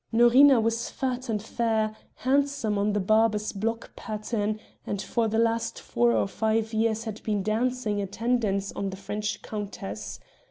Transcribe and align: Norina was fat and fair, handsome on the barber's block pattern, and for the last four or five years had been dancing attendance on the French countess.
Norina 0.11 0.59
was 0.59 0.89
fat 0.89 1.29
and 1.29 1.39
fair, 1.43 1.95
handsome 2.15 2.79
on 2.79 2.93
the 2.93 2.99
barber's 2.99 3.51
block 3.53 3.95
pattern, 3.95 4.59
and 4.83 4.99
for 4.99 5.27
the 5.27 5.37
last 5.37 5.79
four 5.79 6.11
or 6.11 6.27
five 6.27 6.73
years 6.73 7.03
had 7.03 7.21
been 7.21 7.43
dancing 7.43 8.01
attendance 8.01 8.71
on 8.71 8.89
the 8.89 8.97
French 8.97 9.43
countess. 9.43 10.19